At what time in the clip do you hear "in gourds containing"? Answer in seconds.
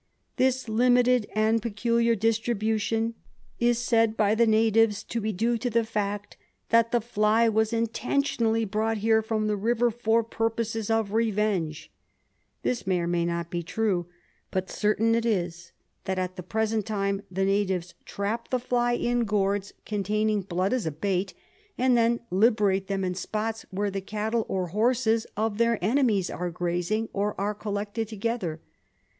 18.93-20.39